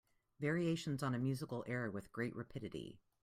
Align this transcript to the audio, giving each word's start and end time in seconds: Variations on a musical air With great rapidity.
Variations 0.39 1.03
on 1.03 1.13
a 1.13 1.19
musical 1.19 1.63
air 1.67 1.91
With 1.91 2.11
great 2.11 2.35
rapidity. 2.35 2.97